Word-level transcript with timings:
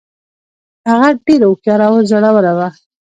هغه 0.89 1.09
ډیره 1.25 1.45
هوښیاره 1.49 1.85
او 1.89 1.95
زړوره 2.09 2.51
وه. 2.57 2.67